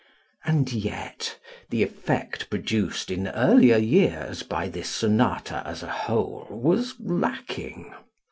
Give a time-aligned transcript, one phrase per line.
[0.45, 1.37] And yet
[1.69, 7.93] the effect produced in earlier years by this sonata as a whole was lacking.